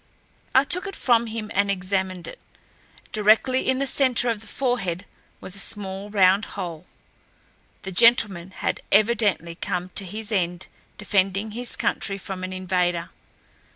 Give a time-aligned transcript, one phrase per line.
[0.55, 2.39] I took it from him and examined it.
[3.11, 5.05] Directly in the center of the forehead
[5.39, 6.87] was a small round hole.
[7.83, 10.65] The gentleman had evidently come to his end
[10.97, 13.11] defending his country from an invader.